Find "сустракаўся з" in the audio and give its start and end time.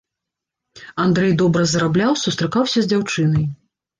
2.23-2.91